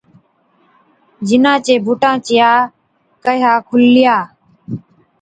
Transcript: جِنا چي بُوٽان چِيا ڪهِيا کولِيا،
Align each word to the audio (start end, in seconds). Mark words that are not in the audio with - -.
جِنا 1.27 1.53
چي 1.65 1.73
بُوٽان 1.85 2.15
چِيا 2.25 2.51
ڪهِيا 3.23 3.53
کولِيا، 3.67 4.15